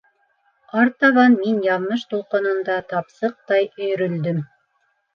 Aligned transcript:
Артабан 0.83 1.35
мин 1.43 1.59
яҙмыш 1.67 2.07
тулҡынында 2.15 2.81
тапсыҡтай 2.97 3.71
өйөрөлдөм. 3.81 4.47